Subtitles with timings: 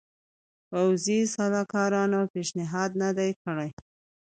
[0.69, 3.69] پوځي سلاکارانو پېشنهاد نه دی کړی.